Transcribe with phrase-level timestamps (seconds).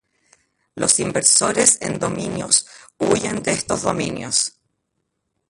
[0.73, 2.65] Los inversores en dominios
[2.97, 4.59] huyen de estos dominios.